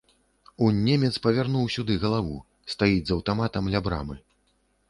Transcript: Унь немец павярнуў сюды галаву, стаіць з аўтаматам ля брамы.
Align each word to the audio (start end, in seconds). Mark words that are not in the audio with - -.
Унь 0.67 0.79
немец 0.87 1.11
павярнуў 1.25 1.69
сюды 1.75 1.97
галаву, 2.05 2.39
стаіць 2.75 3.07
з 3.11 3.17
аўтаматам 3.17 3.63
ля 3.75 3.87
брамы. 3.91 4.15